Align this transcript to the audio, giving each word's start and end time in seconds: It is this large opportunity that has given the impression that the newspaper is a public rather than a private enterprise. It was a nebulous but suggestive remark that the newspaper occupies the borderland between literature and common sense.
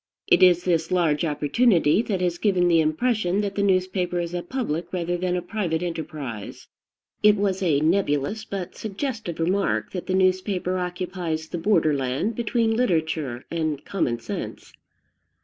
It 0.25 0.41
is 0.41 0.63
this 0.63 0.89
large 0.89 1.23
opportunity 1.23 2.01
that 2.01 2.21
has 2.21 2.39
given 2.39 2.67
the 2.67 2.81
impression 2.81 3.41
that 3.41 3.53
the 3.53 3.61
newspaper 3.61 4.19
is 4.19 4.33
a 4.33 4.41
public 4.41 4.91
rather 4.91 5.15
than 5.15 5.35
a 5.35 5.43
private 5.43 5.83
enterprise. 5.83 6.65
It 7.21 7.35
was 7.35 7.61
a 7.61 7.81
nebulous 7.81 8.43
but 8.43 8.75
suggestive 8.75 9.39
remark 9.39 9.91
that 9.91 10.07
the 10.07 10.15
newspaper 10.15 10.79
occupies 10.79 11.49
the 11.49 11.59
borderland 11.59 12.33
between 12.33 12.75
literature 12.75 13.45
and 13.51 13.85
common 13.85 14.17
sense. 14.17 14.73